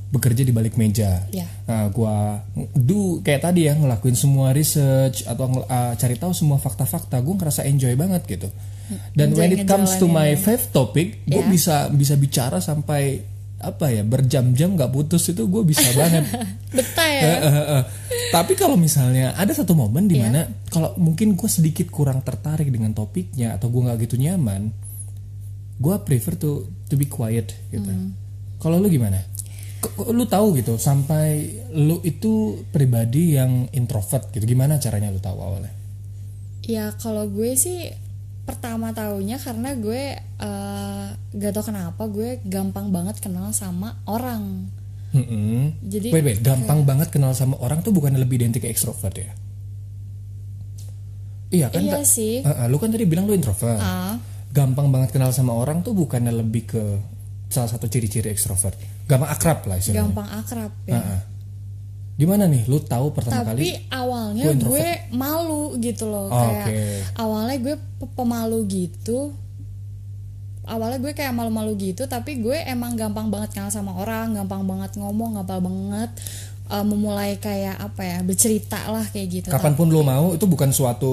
bekerja 0.08 0.40
di 0.40 0.50
balik 0.50 0.76
meja 0.76 1.24
Iya. 1.26 1.48
nah 1.64 1.88
gue 1.88 2.16
do 2.76 3.18
kayak 3.18 3.42
tadi 3.42 3.64
ya 3.64 3.72
ngelakuin 3.72 4.12
semua 4.12 4.52
research 4.52 5.24
atau 5.24 5.48
uh, 5.58 5.92
cari 5.92 6.14
tahu 6.14 6.30
semua 6.30 6.56
fakta-fakta 6.56 7.18
gue 7.18 7.34
ngerasa 7.34 7.64
enjoy 7.64 7.94
banget 7.94 8.22
gitu 8.26 8.48
Dan 9.10 9.32
when 9.32 9.48
it 9.50 9.64
comes 9.64 9.96
to 9.96 10.04
my 10.04 10.36
five 10.36 10.68
topic, 10.68 11.24
gue 11.24 11.40
Ya. 11.40 11.48
bisa 11.48 11.76
bisa 11.88 12.12
bicara 12.12 12.60
sampai 12.60 13.24
apa 13.56 13.88
ya 13.88 14.02
berjam-jam 14.02 14.76
nggak 14.76 14.90
putus 14.90 15.22
itu 15.26 15.48
gue 15.48 15.62
bisa 15.64 15.86
banget. 15.94 16.28
betah 16.76 17.08
ya. 17.08 17.32
Tapi 18.32 18.56
kalau 18.56 18.74
misalnya 18.74 19.36
ada 19.36 19.52
satu 19.52 19.76
momen 19.76 20.08
di 20.08 20.16
Iya. 20.16 20.24
mana 20.26 20.40
kalau 20.66 20.96
mungkin 20.96 21.36
gue 21.36 21.46
sedikit 21.46 21.92
kurang 21.92 22.24
tertarik 22.24 22.72
dengan 22.72 22.90
topiknya 22.90 23.52
atau 23.54 23.68
gue 23.68 23.84
nggak 23.84 23.98
gitu 24.02 24.16
nyaman, 24.16 24.72
gue 25.76 25.94
prefer 26.00 26.34
to 26.34 26.50
to 26.88 26.96
be 26.96 27.04
quiet 27.04 27.52
gitu. 27.68 27.84
Hmm. 27.84 28.16
Kalau 28.56 28.80
lu 28.80 28.88
gimana? 28.88 29.20
K- 29.78 30.08
lu 30.08 30.24
tahu 30.24 30.56
gitu 30.56 30.78
sampai 30.78 31.42
lu 31.74 32.00
itu 32.00 32.64
pribadi 32.70 33.36
yang 33.36 33.68
introvert 33.70 34.30
gitu. 34.30 34.42
Gimana 34.42 34.78
caranya 34.78 35.12
lu 35.12 35.20
tahu 35.20 35.36
awalnya? 35.36 35.72
Ya 36.62 36.94
kalau 36.96 37.26
gue 37.26 37.52
sih 37.52 37.90
pertama 38.42 38.90
tahunya 38.90 39.38
karena 39.38 39.74
gue 39.74 40.02
eh, 40.18 41.06
gak 41.32 41.52
tau 41.52 41.66
kenapa 41.66 42.06
gue 42.06 42.38
gampang 42.42 42.88
banget 42.88 43.18
kenal 43.18 43.50
sama 43.50 43.98
orang. 44.06 44.70
Mm-mm. 45.12 45.76
Jadi 45.84 46.08
Wait, 46.08 46.22
wait, 46.22 46.38
gampang 46.40 46.82
banget 46.82 47.08
kenal 47.08 47.32
sama 47.32 47.56
orang 47.58 47.80
tuh 47.80 47.90
bukan 47.90 48.12
lebih 48.14 48.36
identik 48.38 48.62
ke 48.62 48.68
extrovert 48.68 49.12
ya? 49.14 49.30
Iya 51.50 51.68
kan? 51.68 51.80
Iya 51.80 52.00
sih. 52.02 52.40
Eh, 52.40 52.48
eh, 52.48 52.66
lu 52.66 52.76
kan 52.76 52.88
tadi 52.88 53.04
bilang 53.04 53.28
lu 53.28 53.32
introvert. 53.32 53.76
Ah, 53.76 54.16
Gampang 54.48 54.88
banget 54.88 55.12
kenal 55.12 55.28
sama 55.30 55.52
orang 55.52 55.80
tuh 55.80 55.92
bukannya 55.92 56.28
lebih 56.30 56.64
ke 56.66 56.82
salah 57.46 57.68
satu 57.68 57.84
ciri-ciri 57.86 58.28
ekstrovert. 58.28 58.76
Gampang 59.04 59.28
akrab 59.28 59.64
lah 59.64 59.76
istilahnya. 59.76 60.00
gampang 60.06 60.28
akrab 60.30 60.72
ya. 60.86 60.96
Heeh. 60.96 61.20
Gimana 62.14 62.44
nih? 62.44 62.64
Lu 62.64 62.76
tahu 62.78 63.12
pertama 63.12 63.44
Tapi 63.46 63.68
kali? 63.68 63.88
awalnya 63.88 64.44
lu 64.44 64.50
introvert. 64.50 64.76
gue 64.76 64.88
malu 65.10 65.62
gitu 65.78 66.04
loh 66.04 66.28
Oh, 66.28 66.36
kayak 66.36 66.68
oke. 66.68 66.80
awalnya 67.16 67.56
gue 67.58 67.74
pe- 67.98 68.12
pemalu 68.14 68.58
gitu. 68.66 69.18
Awalnya 70.62 71.02
gue 71.02 71.10
kayak 71.10 71.34
malu-malu 71.34 71.74
gitu, 71.74 72.06
tapi 72.06 72.38
gue 72.38 72.54
emang 72.64 72.94
gampang 72.94 73.26
banget 73.28 73.50
kenal 73.58 73.70
sama 73.70 73.98
orang, 73.98 74.30
gampang 74.30 74.62
banget 74.62 74.94
ngomong, 74.94 75.42
gampang 75.42 75.58
banget 75.58 76.10
eh, 76.70 76.84
memulai 76.86 77.34
kayak 77.36 77.82
apa 77.82 78.02
ya 78.06 78.18
bercerita 78.22 78.78
lah 78.86 79.02
kayak 79.10 79.28
gitu. 79.28 79.48
Kapan 79.50 79.74
pun 79.74 79.90
lu 79.90 80.06
mau 80.06 80.38
itu 80.38 80.46
bukan 80.46 80.70
suatu 80.70 81.12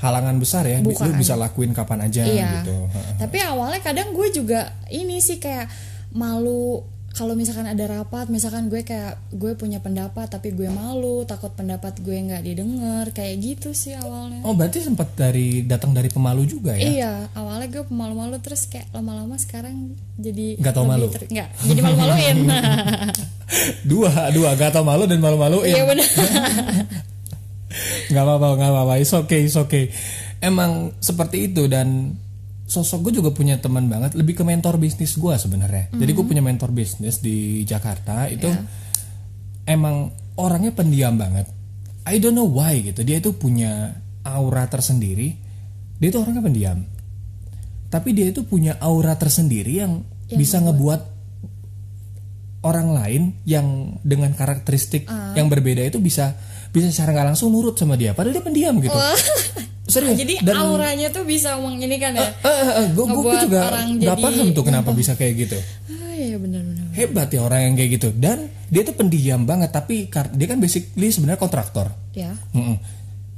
halangan 0.00 0.36
besar 0.36 0.64
ya. 0.68 0.80
Bukan. 0.80 1.04
Lu 1.08 1.12
bisa 1.16 1.36
lakuin 1.36 1.72
kapan 1.72 2.08
aja 2.08 2.24
Iya. 2.24 2.64
gitu. 2.64 2.76
Tapi 3.20 3.38
awalnya 3.40 3.80
kadang 3.80 4.12
gue 4.12 4.28
juga 4.32 4.72
ini 4.88 5.20
sih 5.20 5.40
kayak 5.40 5.68
malu 6.12 6.93
kalau 7.14 7.38
misalkan 7.38 7.70
ada 7.70 7.86
rapat, 7.86 8.26
misalkan 8.26 8.66
gue 8.66 8.82
kayak 8.82 9.30
gue 9.30 9.54
punya 9.54 9.78
pendapat 9.78 10.26
tapi 10.26 10.50
gue 10.50 10.66
malu, 10.66 11.22
takut 11.22 11.54
pendapat 11.54 12.02
gue 12.02 12.10
nggak 12.10 12.42
didengar, 12.42 13.06
kayak 13.14 13.38
gitu 13.38 13.70
sih 13.70 13.94
awalnya. 13.94 14.42
Oh, 14.42 14.50
berarti 14.58 14.82
sempat 14.82 15.14
dari 15.14 15.62
datang 15.62 15.94
dari 15.94 16.10
pemalu 16.10 16.42
juga 16.42 16.74
ya? 16.74 16.82
Iya, 16.82 17.12
awalnya 17.38 17.70
gue 17.70 17.84
pemalu-malu 17.86 18.42
terus 18.42 18.66
kayak 18.66 18.90
lama-lama 18.90 19.38
sekarang 19.38 19.94
jadi 20.18 20.58
Nggak 20.58 20.74
tau 20.74 20.86
malu? 20.90 21.06
ter- 21.06 21.30
nggak, 21.30 21.48
jadi 21.62 21.80
malu-maluin. 21.86 22.36
dua, 23.90 24.10
dua, 24.34 24.48
gak 24.58 24.74
tau 24.74 24.82
malu 24.82 25.06
dan 25.06 25.22
malu-maluin. 25.22 25.70
Iya 25.70 25.82
benar. 25.86 26.08
nggak 28.10 28.22
apa-apa 28.22 28.46
nggak 28.54 28.70
apa-apa 28.70 28.94
it's 29.02 29.10
okay 29.10 29.40
it's 29.50 29.58
okay 29.58 29.90
emang 30.38 30.94
seperti 31.02 31.50
itu 31.50 31.66
dan 31.66 32.14
sosok 32.74 33.08
gue 33.08 33.22
juga 33.22 33.30
punya 33.30 33.62
teman 33.62 33.86
banget 33.86 34.18
lebih 34.18 34.34
ke 34.34 34.42
mentor 34.42 34.82
bisnis 34.82 35.14
gue 35.14 35.34
sebenarnya. 35.38 35.94
Jadi 35.94 36.10
gue 36.10 36.24
punya 36.26 36.42
mentor 36.42 36.74
bisnis 36.74 37.22
di 37.22 37.62
Jakarta 37.62 38.26
itu 38.26 38.50
emang 39.62 40.10
orangnya 40.34 40.74
pendiam 40.74 41.14
banget. 41.14 41.46
I 42.04 42.18
don't 42.18 42.34
know 42.34 42.50
why 42.50 42.82
gitu. 42.82 43.06
Dia 43.06 43.22
itu 43.22 43.32
punya 43.38 43.94
aura 44.26 44.66
tersendiri. 44.66 45.38
Dia 46.02 46.08
itu 46.10 46.18
orangnya 46.18 46.42
pendiam. 46.42 46.78
Tapi 47.88 48.10
dia 48.10 48.26
itu 48.34 48.42
punya 48.42 48.74
aura 48.82 49.14
tersendiri 49.14 49.78
yang, 49.78 50.02
bisa 50.34 50.58
ngebuat 50.58 51.14
orang 52.64 52.88
lain 52.96 53.22
yang 53.46 54.00
dengan 54.02 54.34
karakteristik 54.34 55.06
yang 55.36 55.46
berbeda 55.52 55.84
itu 55.84 56.00
bisa 56.00 56.34
bisa 56.74 56.90
secara 56.90 57.14
nggak 57.14 57.28
langsung 57.36 57.54
nurut 57.54 57.78
sama 57.78 57.94
dia. 57.94 58.16
Padahal 58.16 58.34
dia 58.34 58.42
pendiam 58.42 58.74
gitu 58.82 58.96
serius 59.94 60.18
jadi 60.18 60.34
dan 60.42 60.54
auranya 60.58 61.08
tuh 61.08 61.22
bisa 61.22 61.54
menginikan 61.56 62.12
ya. 62.12 62.28
gue 62.90 63.04
ngebuat 63.06 63.36
juga 63.42 63.58
nggak 63.86 64.18
paham 64.18 64.46
tuh 64.50 64.64
kenapa 64.66 64.90
bisa 64.90 65.14
kayak 65.14 65.34
gitu 65.46 65.58
Ah 65.86 66.14
iya 66.14 66.36
benar-benar. 66.36 66.90
hebat 66.94 67.28
ya 67.30 67.40
orang 67.42 67.60
yang 67.66 67.74
kayak 67.74 67.90
gitu 67.96 68.08
dan 68.14 68.50
dia 68.66 68.82
tuh 68.82 68.94
pendiam 68.94 69.42
banget 69.42 69.70
tapi 69.70 70.06
dia 70.10 70.46
kan 70.46 70.58
basically 70.58 71.08
sebenarnya 71.08 71.38
kontraktor 71.38 71.88
Ya. 72.12 72.34
Mm-mm. 72.50 72.78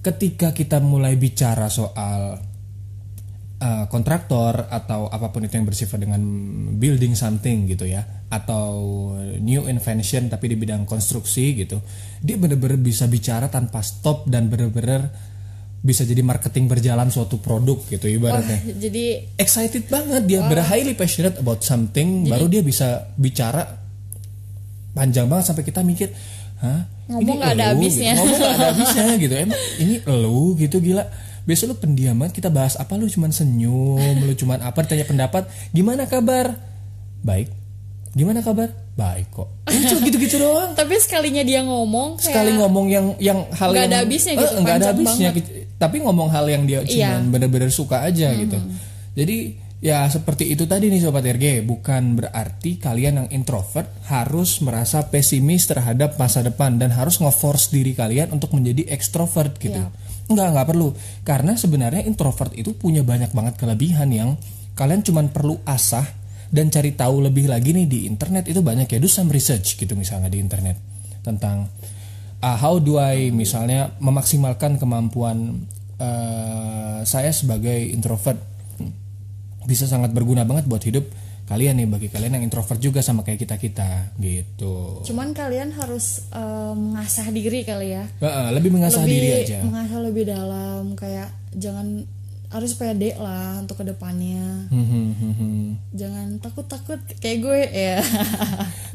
ketika 0.01 0.53
kita 0.53 0.81
mulai 0.81 1.17
bicara 1.17 1.69
soal 1.69 2.37
uh, 3.57 3.85
kontraktor 3.89 4.69
atau 4.69 5.09
apa 5.09 5.33
pun 5.33 5.43
itu 5.43 5.57
yang 5.57 5.65
bersifat 5.65 5.99
dengan 5.99 6.21
building 6.77 7.17
something 7.17 7.65
gitu 7.67 7.89
ya 7.89 8.05
atau 8.29 8.75
new 9.39 9.65
invention 9.65 10.27
tapi 10.27 10.51
di 10.51 10.57
bidang 10.59 10.85
konstruksi 10.85 11.57
gitu 11.57 11.79
dia 12.21 12.37
bener-bener 12.37 12.77
bisa 12.77 13.07
bicara 13.07 13.47
tanpa 13.47 13.81
stop 13.81 14.27
dan 14.27 14.51
bener-bener 14.51 15.09
bisa 15.79 16.03
jadi 16.03 16.19
marketing 16.21 16.67
berjalan 16.67 17.09
suatu 17.09 17.39
produk 17.39 17.79
gitu 17.87 18.07
Wah, 18.07 18.17
ibaratnya 18.17 18.59
jadi 18.75 19.05
excited 19.35 19.87
banget 19.87 20.23
dia 20.25 20.41
ber 20.43 20.59
highly 20.61 20.93
passionate 20.93 21.37
about 21.37 21.63
something 21.63 22.27
baru 22.27 22.47
dia 22.47 22.61
bisa 22.61 23.07
bicara 23.15 23.63
panjang 24.93 25.27
banget 25.27 25.45
sampai 25.47 25.63
kita 25.63 25.81
mikir 25.81 26.11
hah 26.59 26.89
Ngomong 27.07 27.23
Ini 27.23 27.33
nggak 27.39 27.53
ada 27.55 27.65
elu?" 27.71 27.79
habisnya. 27.79 28.13
gitu. 28.13 28.19
ngomong 28.19 28.39
gak 28.41 28.51
ada 28.51 28.67
habisnya 28.75 29.05
gitu 29.15 29.35
emang 29.37 29.61
ini 29.79 29.95
lu 30.05 30.43
gitu 30.57 30.77
gila 30.81 31.05
biasa 31.47 31.63
lu 31.65 31.75
pendiam 31.79 32.17
banget 32.17 32.35
kita 32.35 32.51
bahas 32.51 32.75
apa 32.75 32.99
lu 32.99 33.07
cuman 33.07 33.31
senyum 33.31 34.17
lu 34.19 34.35
cuman 34.35 34.59
apa 34.61 34.83
tanya 34.83 35.07
pendapat 35.07 35.47
gimana 35.71 36.03
kabar 36.05 36.59
baik 37.23 37.55
gimana 38.11 38.43
kabar 38.43 38.75
baik 38.97 39.29
kok 39.31 39.47
cuma 39.69 40.01
gitu-gitu 40.03 40.41
doang 40.41 40.73
tapi 40.73 40.97
sekalinya 40.99 41.45
dia 41.45 41.63
ngomong 41.63 42.17
kayak 42.17 42.27
sekali 42.27 42.51
ngomong 42.57 42.87
yang 42.89 43.07
yang 43.21 43.45
hal 43.53 43.71
Nggak 43.71 43.79
yang 43.79 43.87
ada 43.87 43.99
habisnya 44.03 44.33
gitu, 44.35 44.43
Eh, 44.43 44.57
ada 44.57 44.65
panjang 44.67 44.89
habisnya 44.91 45.29
gitu. 45.31 45.51
Tapi 45.77 46.01
ngomong 46.01 46.33
hal 46.33 46.49
yang 46.49 46.65
dia 46.65 46.81
Iya. 46.83 47.21
cuman 47.21 47.33
bener-bener 47.33 47.69
suka 47.69 48.03
aja 48.05 48.33
gitu. 48.33 48.57
Jadi 49.17 49.57
ya 49.85 50.09
seperti 50.09 50.49
itu 50.57 50.65
tadi 50.65 50.89
nih 50.89 51.05
sobat 51.05 51.21
RG 51.21 51.61
bukan 51.69 52.17
berarti 52.17 52.81
kalian 52.81 53.25
yang 53.25 53.29
introvert 53.29 53.93
harus 54.09 54.65
merasa 54.65 55.13
pesimis 55.13 55.69
terhadap 55.69 56.17
masa 56.17 56.41
depan 56.41 56.81
dan 56.81 56.97
harus 56.97 57.21
nge-force 57.21 57.69
diri 57.69 57.93
kalian 57.93 58.33
untuk 58.33 58.57
menjadi 58.57 58.89
extrovert 58.89 59.57
gitu. 59.61 59.77
Iya. 59.77 59.93
nggak 60.27 60.49
nggak 60.59 60.67
perlu. 60.67 60.91
Karena 61.23 61.55
sebenarnya 61.55 62.03
introvert 62.03 62.51
itu 62.57 62.75
punya 62.75 63.07
banyak 63.07 63.31
banget 63.31 63.55
kelebihan 63.61 64.11
yang 64.11 64.35
kalian 64.75 65.05
cuman 65.07 65.31
perlu 65.31 65.63
asah 65.63 66.03
dan 66.51 66.67
cari 66.67 66.99
tahu 66.99 67.23
lebih 67.23 67.47
lagi 67.47 67.71
nih 67.71 67.87
di 67.87 67.99
internet. 68.11 68.51
Itu 68.51 68.59
banyak 68.65 68.91
ya. 68.91 68.99
Do 68.99 69.07
some 69.07 69.31
research 69.31 69.79
gitu 69.79 69.95
misalnya 69.95 70.27
di 70.27 70.43
internet 70.43 70.81
tentang 71.23 71.71
uh, 72.43 72.57
how 72.57 72.81
do 72.81 72.99
I 73.01 73.31
misalnya 73.31 73.95
memaksimalkan 74.03 74.81
kemampuan 74.81 75.69
uh, 76.01 77.01
saya 77.07 77.31
sebagai 77.31 77.77
introvert? 77.93 78.41
Bisa 79.67 79.91
sangat 79.91 80.15
berguna 80.15 80.47
banget 80.47 80.71
buat 80.71 80.83
hidup 80.83 81.07
kalian 81.47 81.79
nih 81.79 81.87
bagi 81.87 82.09
kalian 82.11 82.39
yang 82.39 82.45
introvert 82.45 82.83
juga 82.83 82.99
sama 83.07 83.23
kayak 83.23 83.47
kita 83.47 83.55
kita 83.55 83.91
gitu. 84.19 85.07
Cuman 85.07 85.31
kalian 85.31 85.71
harus 85.79 86.27
eh, 86.35 86.75
mengasah 86.75 87.31
diri 87.31 87.63
kali 87.63 87.95
ya. 87.95 88.05
Uh, 88.19 88.27
uh, 88.27 88.47
lebih 88.51 88.75
mengasah 88.75 89.07
lebih 89.07 89.15
diri 89.15 89.29
aja. 89.47 89.59
mengasah 89.63 90.01
lebih 90.03 90.25
dalam 90.27 90.99
kayak 90.99 91.31
jangan 91.55 92.03
harus 92.51 92.73
pede 92.79 93.15
lah 93.19 93.63
untuk 93.63 93.79
ke 93.79 93.85
depannya. 93.87 94.71
Hmm, 94.71 94.87
hmm, 94.87 95.11
hmm, 95.15 95.35
hmm. 95.39 95.65
jangan 95.95 96.27
takut-takut 96.43 96.99
kayak 97.23 97.39
gue 97.39 97.61
ya. 97.71 97.99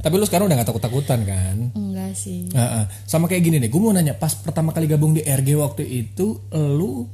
Tapi 0.04 0.14
lu 0.20 0.28
sekarang 0.28 0.52
udah 0.52 0.60
gak 0.60 0.70
takut-takutan 0.76 1.24
kan 1.24 1.56
enggak 2.02 2.18
sih 2.18 2.50
Heeh. 2.50 2.84
sama 3.06 3.30
kayak 3.30 3.44
gini 3.46 3.58
deh, 3.62 3.70
gue 3.70 3.82
mau 3.82 3.94
nanya 3.94 4.18
pas 4.18 4.34
pertama 4.34 4.74
kali 4.74 4.90
gabung 4.90 5.14
di 5.14 5.22
RG 5.22 5.54
waktu 5.54 5.84
itu, 5.86 6.42
lu 6.50 7.06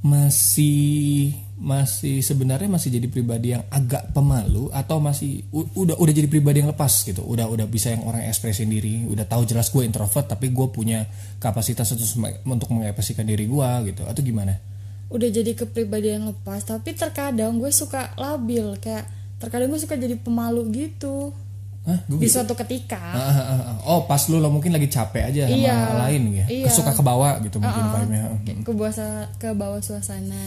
masih 0.00 1.34
masih 1.60 2.24
sebenarnya 2.24 2.72
masih 2.72 2.88
jadi 2.88 3.04
pribadi 3.10 3.52
yang 3.52 3.68
agak 3.68 4.16
pemalu 4.16 4.72
atau 4.72 4.96
masih 4.96 5.44
udah 5.52 5.98
udah 6.00 6.12
jadi 6.14 6.24
pribadi 6.30 6.64
yang 6.64 6.72
lepas 6.72 7.04
gitu, 7.04 7.20
udah 7.20 7.50
udah 7.50 7.66
bisa 7.68 7.92
yang 7.92 8.06
orang 8.08 8.24
ekspresin 8.30 8.72
diri, 8.72 9.04
udah 9.04 9.28
tahu 9.28 9.44
jelas 9.44 9.68
gue 9.68 9.84
introvert 9.84 10.24
tapi 10.24 10.54
gue 10.54 10.66
punya 10.72 11.04
kapasitas 11.36 11.90
untuk 11.92 12.08
untuk 12.48 12.72
mengekspresikan 12.72 13.28
diri 13.28 13.44
gue 13.44 13.70
gitu, 13.92 14.08
atau 14.08 14.22
gimana? 14.24 14.70
udah 15.10 15.26
jadi 15.26 15.58
kepribadian 15.58 16.30
lepas 16.30 16.62
tapi 16.62 16.94
terkadang 16.94 17.58
gue 17.58 17.74
suka 17.74 18.14
labil 18.14 18.78
kayak 18.78 19.10
terkadang 19.42 19.74
gue 19.74 19.80
suka 19.82 19.98
jadi 19.98 20.14
pemalu 20.14 20.70
gitu 20.70 21.34
Hah, 21.80 21.96
di 22.04 22.20
gitu? 22.20 22.36
suatu 22.36 22.52
ketika 22.54 23.00
Ah, 23.00 23.32
ah, 23.32 23.40
ah. 23.48 23.76
Oh 23.86 24.04
pas 24.04 24.20
lu 24.26 24.36
lo 24.36 24.48
mungkin 24.48 24.68
lagi 24.70 24.84
capek 24.86 25.22
aja 25.26 25.42
sama 25.46 25.56
Iya, 25.56 25.76
lain 25.98 26.22
ya, 26.30 26.44
iya. 26.46 26.64
kesuka 26.64 26.92
ke 26.92 27.00
bawah 27.00 27.40
gitu 27.40 27.56
mungkin 27.56 27.80
Uh-uh. 27.82 27.94
vibe-nya. 27.98 28.22
Ke 28.60 28.70
bawah 28.70 28.92
ke 29.34 29.48
bawah 29.50 29.80
suasana 29.80 30.44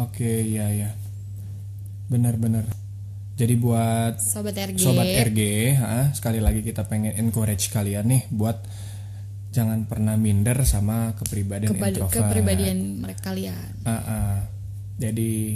Oke, 0.00 0.30
ya 0.44 0.70
ya. 0.70 0.90
Benar-benar. 2.06 2.64
Jadi 3.34 3.54
buat 3.54 4.18
sobat 4.18 4.54
RG 4.56 4.78
sobat 4.80 5.06
RG, 5.06 5.40
ha, 5.76 6.10
sekali 6.10 6.38
lagi 6.38 6.58
kita 6.60 6.82
pengen 6.84 7.14
encourage 7.14 7.66
kalian 7.68 8.02
nih 8.04 8.22
buat 8.28 8.58
jangan 9.48 9.82
pernah 9.84 10.14
minder 10.14 10.58
sama 10.62 11.14
kepribadian 11.14 11.70
Kebali- 11.70 11.98
introvert. 11.98 12.18
kepribadian 12.20 12.78
mereka 12.98 13.30
kalian 13.30 13.70
Ah, 13.82 13.94
ah. 14.00 14.36
Jadi 14.96 15.54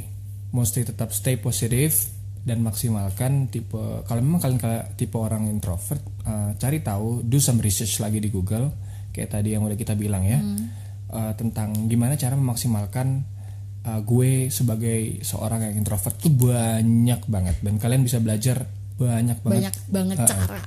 mesti 0.49 0.81
tetap 0.85 1.11
stay 1.11 1.35
positif 1.37 2.07
dan 2.43 2.59
maksimalkan 2.61 3.47
tipe 3.49 3.79
kalau 4.03 4.19
memang 4.19 4.43
kalian 4.43 4.59
tipe 4.99 5.15
orang 5.15 5.47
introvert 5.47 6.03
uh, 6.27 6.51
cari 6.59 6.83
tahu 6.83 7.23
do 7.23 7.39
some 7.39 7.63
research 7.63 8.03
lagi 8.03 8.19
di 8.19 8.35
Google 8.35 8.75
kayak 9.15 9.31
tadi 9.31 9.55
yang 9.55 9.63
udah 9.63 9.79
kita 9.79 9.95
bilang 9.95 10.27
ya 10.27 10.43
uh, 11.13 11.33
tentang 11.39 11.87
gimana 11.87 12.19
cara 12.19 12.35
memaksimalkan 12.35 13.23
uh, 13.87 14.01
gue 14.03 14.49
sebagai 14.49 15.23
seorang 15.23 15.71
yang 15.71 15.75
introvert 15.85 16.17
tuh 16.19 16.33
banyak 16.33 17.21
banget. 17.29 17.57
Dan 17.61 17.77
kalian 17.79 18.03
bisa 18.03 18.19
belajar 18.19 18.67
banyak 18.97 19.39
banget. 19.43 19.53
Banyak 19.59 19.75
banget 19.91 20.19
Uh-uh. 20.19 20.31
cara. 20.31 20.61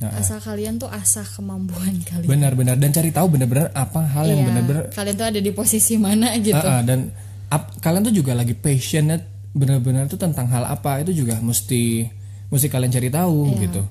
Uh-uh. 0.00 0.16
asal 0.16 0.40
kalian 0.40 0.80
tuh 0.80 0.88
asah 0.88 1.28
kemampuan 1.28 2.00
kalian. 2.08 2.24
Benar-benar 2.24 2.80
dan 2.80 2.88
cari 2.88 3.12
tahu 3.12 3.36
benar-benar 3.36 3.68
apa 3.76 4.00
hal 4.00 4.32
yang 4.32 4.40
Iya, 4.40 4.48
benar-benar 4.48 4.84
kalian 4.96 5.14
tuh 5.20 5.26
ada 5.28 5.40
di 5.44 5.52
posisi 5.52 5.94
mana 6.00 6.32
gitu. 6.40 6.56
Ah, 6.56 6.80
ah, 6.80 6.82
dan 6.82 7.12
ap- 7.52 7.76
kalian 7.84 8.08
tuh 8.08 8.14
juga 8.16 8.32
lagi 8.32 8.56
passionate 8.56 9.29
benar-benar 9.50 10.06
tuh 10.06 10.16
tentang 10.16 10.46
hal 10.46 10.62
apa 10.64 11.02
itu 11.02 11.10
juga 11.16 11.38
mesti 11.38 12.06
mesti 12.48 12.66
kalian 12.66 12.90
cari 12.90 13.08
tahu 13.08 13.38
Iya. 13.50 13.58
gitu. 13.66 13.82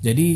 Jadi 0.00 0.28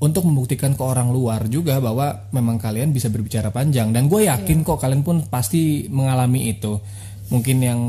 untuk 0.00 0.24
membuktikan 0.24 0.72
ke 0.72 0.80
orang 0.80 1.12
luar 1.12 1.44
juga 1.46 1.76
bahwa 1.76 2.28
memang 2.32 2.56
kalian 2.56 2.88
bisa 2.88 3.08
berbicara 3.08 3.52
panjang 3.52 3.92
dan 3.92 4.08
gue 4.08 4.24
yakin 4.24 4.64
kok 4.64 4.80
kalian 4.80 5.04
pun 5.04 5.24
pasti 5.28 5.88
mengalami 5.88 6.48
itu. 6.48 6.80
Mungkin 7.30 7.56
yang 7.60 7.80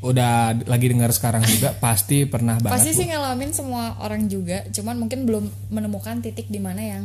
udah 0.00 0.66
lagi 0.66 0.86
dengar 0.88 1.12
sekarang 1.12 1.44
juga 1.44 1.76
pasti 1.84 2.24
pernah 2.24 2.56
banget. 2.56 2.74
pasti 2.74 2.90
sih 2.90 3.06
ngalamin 3.06 3.52
semua 3.52 4.00
orang 4.00 4.26
juga 4.26 4.64
cuman 4.72 4.96
mungkin 4.96 5.28
belum 5.28 5.44
menemukan 5.68 6.24
titik 6.24 6.48
di 6.48 6.56
mana 6.56 6.80
yang 6.80 7.04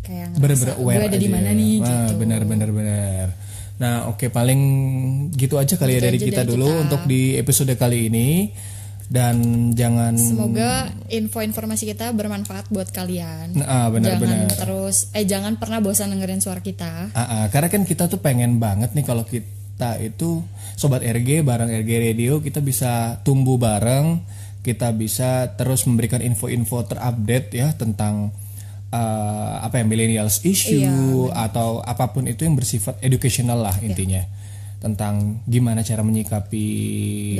kayak 0.00 0.32
ngerasa, 0.36 0.74
aware 0.80 1.04
gue 1.04 1.08
ada 1.12 1.20
di 1.20 1.28
mana 1.28 1.48
nih 1.52 1.72
Wah, 1.80 1.88
gitu 2.08 2.12
benar 2.16 2.42
benar 2.44 2.68
benar 2.72 3.26
nah 3.74 4.06
oke 4.06 4.30
paling 4.30 4.60
gitu 5.34 5.58
aja 5.58 5.74
kali 5.74 5.98
ya 5.98 6.00
Gitu 6.00 6.06
dari 6.06 6.18
aja 6.18 6.26
kita 6.30 6.42
dari 6.46 6.50
dulu 6.54 6.68
kita. 6.70 6.82
untuk 6.86 7.00
di 7.10 7.34
episode 7.34 7.74
kali 7.74 7.98
ini 8.06 8.28
dan 9.04 9.36
jangan 9.76 10.16
Semoga 10.16 10.88
info-informasi 11.12 11.84
kita 11.92 12.16
bermanfaat 12.16 12.72
buat 12.72 12.88
kalian. 12.88 13.52
Nah, 13.52 13.68
ah, 13.68 13.88
benar, 13.92 14.16
jangan 14.16 14.48
benar. 14.48 14.56
terus 14.56 15.12
eh 15.12 15.28
jangan 15.28 15.60
pernah 15.60 15.84
bosan 15.84 16.08
dengerin 16.16 16.40
suara 16.40 16.64
kita. 16.64 17.12
Ah, 17.12 17.20
ah, 17.20 17.44
karena 17.52 17.68
kan 17.68 17.84
kita 17.84 18.08
tuh 18.08 18.24
pengen 18.24 18.56
banget 18.56 18.96
nih 18.96 19.04
kalau 19.04 19.28
kita 19.28 20.00
itu 20.00 20.40
sobat 20.74 21.04
RG 21.04 21.44
bareng 21.44 21.68
RG 21.68 21.90
Radio 22.00 22.40
kita 22.40 22.64
bisa 22.64 23.20
tumbuh 23.20 23.60
bareng 23.60 24.24
kita 24.64 24.96
bisa 24.96 25.52
terus 25.60 25.84
memberikan 25.84 26.24
info-info 26.24 26.88
terupdate 26.88 27.52
ya 27.52 27.68
tentang 27.76 28.32
eh, 28.94 29.54
apa 29.60 29.74
ya 29.76 29.84
millennials 29.84 30.38
issue 30.46 31.26
atau 31.34 31.82
apa 31.82 32.14
pun 32.14 32.24
itu 32.24 32.46
yang 32.46 32.54
bersifat 32.54 33.02
educational 33.02 33.58
lah 33.58 33.74
intinya. 33.82 34.22
Tentang 34.78 35.40
gimana 35.48 35.80
cara 35.80 36.04
menyikapi 36.04 36.66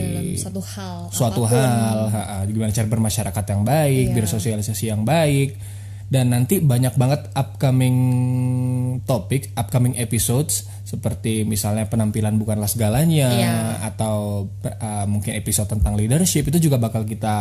dalam 0.00 0.24
satu 0.34 0.60
hal 0.64 0.98
suatu 1.12 1.44
apa 1.44 1.52
pun. 1.52 1.60
hal 1.60 1.98
ha, 2.08 2.22
ha, 2.24 2.36
gimana 2.48 2.72
cara 2.72 2.88
bermasyarakat 2.88 3.44
yang 3.52 3.62
baik 3.62 4.06
bersosialisasi 4.16 4.84
yang 4.88 5.04
baik. 5.04 5.60
Dan 6.04 6.32
nanti 6.32 6.60
banyak 6.60 6.94
banget 6.96 7.32
upcoming 7.32 7.96
topik 9.04 9.52
upcoming 9.56 9.96
episodes. 9.96 10.68
Seperti 10.84 11.42
misalnya 11.44 11.88
penampilan 11.88 12.36
bukanlah 12.36 12.68
segalanya 12.68 13.28
Iya. 13.32 13.56
atau 13.92 14.46
uh, 14.62 15.04
mungkin 15.08 15.34
episode 15.34 15.66
tentang 15.66 15.96
leadership. 15.96 16.44
Itu 16.48 16.60
juga 16.60 16.76
bakal 16.76 17.04
kita 17.04 17.36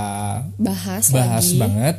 bahas, 0.57 1.11
bahas 1.11 1.47
lagi. 1.53 1.59
banget 1.59 1.95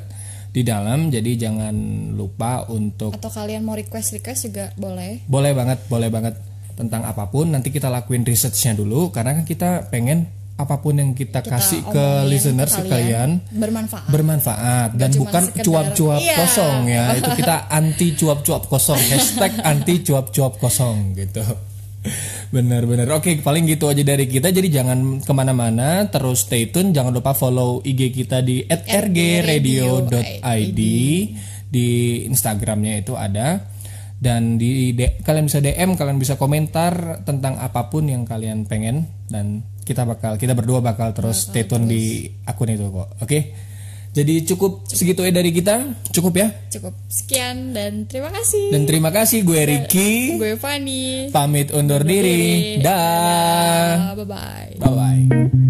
di 0.54 0.62
dalam 0.62 1.10
jadi 1.10 1.34
jangan 1.34 1.74
lupa 2.14 2.62
untuk 2.70 3.10
atau 3.10 3.26
kalian 3.26 3.66
mau 3.66 3.74
request 3.74 4.14
request 4.14 4.46
juga 4.46 4.70
boleh. 4.78 5.26
Boleh 5.26 5.50
banget 5.50 5.82
boleh 5.90 6.06
banget 6.06 6.38
tentang 6.78 7.02
apa 7.02 7.26
pun. 7.26 7.50
Nanti 7.50 7.74
kita 7.74 7.90
lakuin 7.90 8.22
researchnya 8.22 8.78
dulu 8.78 9.10
karena 9.10 9.34
kan 9.34 9.44
kita 9.44 9.90
pengen 9.90 10.30
apa 10.54 10.78
pun 10.78 10.94
yang 10.94 11.18
kita, 11.18 11.42
Kita 11.42 11.50
kasih 11.50 11.82
ke 11.82 11.98
omongin 11.98 12.30
listeners 12.30 12.78
ke 12.78 12.86
kalian 12.86 13.42
bermanfaat. 13.50 14.06
bermanfaat. 14.06 14.88
Dan 14.94 15.10
bukan 15.18 15.50
cuap-cuap 15.50 16.22
Iya. 16.22 16.36
kosong 16.38 16.76
ya 16.86 17.04
itu 17.18 17.30
kita 17.34 17.66
anti 17.66 18.14
cuap-cuap 18.14 18.62
kosong. 18.70 19.02
Hashtag 19.10 19.58
anti 19.66 20.06
cuap-cuap 20.06 20.54
kosong 20.62 21.18
gitu 21.18 21.42
bener-bener 22.52 23.08
oke 23.10 23.40
paling 23.40 23.64
gitu 23.66 23.88
aja 23.88 24.04
dari 24.04 24.28
kita. 24.28 24.52
Jadi 24.52 24.68
jangan 24.70 25.20
ke 25.24 25.32
mana-mana. 25.32 26.06
Terus 26.08 26.44
stay 26.46 26.68
tune. 26.70 26.92
Jangan 26.92 27.12
lupa 27.12 27.32
follow 27.32 27.80
IG 27.82 28.12
kita 28.12 28.40
di 28.44 28.62
@rgradio.id 28.68 29.60
di 31.68 31.88
Instagramnya 32.28 33.02
itu 33.02 33.16
ada. 33.18 33.72
Dan 34.14 34.56
di 34.56 34.94
kalian 34.96 35.50
bisa 35.50 35.60
DM 35.60 35.98
kalian 35.98 36.16
bisa 36.16 36.38
komentar 36.40 37.26
tentang 37.26 37.60
apa 37.60 37.90
pun 37.92 38.08
yang 38.08 38.24
kalian 38.24 38.64
pengen. 38.64 39.10
Dan 39.28 39.64
kita 39.84 40.08
bakal 40.08 40.40
kita 40.40 40.56
berdua 40.56 40.80
bakal 40.80 41.12
terus 41.12 41.52
stay 41.52 41.68
tune 41.68 41.90
di 41.90 42.30
akun 42.46 42.72
itu 42.72 42.88
kok. 42.88 43.20
Oke 43.20 43.72
jadi 44.14 44.46
cukup 44.46 44.86
segitu 44.86 45.26
ya 45.26 45.34
dari 45.34 45.50
kita. 45.50 45.90
Cukup 46.14 46.38
ya. 46.38 46.48
Cukup. 46.70 46.94
Sekian 47.10 47.74
dan 47.74 48.06
terima 48.06 48.30
kasih. 48.30 48.70
Dan 48.70 48.86
terima 48.86 49.10
kasih 49.10 49.42
gue 49.42 49.60
Ricky. 49.66 50.38
gue 50.38 50.54
Fani. 50.54 51.34
Pamit 51.34 51.74
undur 51.74 52.06
diri. 52.06 52.78
dah. 52.78 54.14
Bye 54.14 54.22
bye 54.22 54.70
bye 54.78 54.94
bye 54.94 55.63